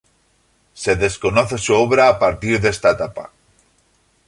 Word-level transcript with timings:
Se 0.73 0.95
desconoce 0.95 1.59
su 1.59 1.75
obra 1.75 2.07
a 2.09 2.17
partir 2.17 2.59
de 2.59 2.69
esta 2.69 2.89
etapa. 2.89 3.29